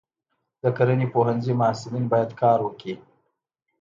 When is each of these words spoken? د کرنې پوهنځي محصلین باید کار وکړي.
د 0.61 0.63
کرنې 0.77 1.07
پوهنځي 1.13 1.53
محصلین 1.61 2.05
باید 2.13 2.31
کار 2.41 2.59
وکړي. 2.63 2.95